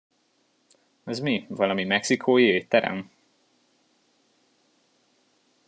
[1.03, 3.11] Az mi, valami mexikói étterem?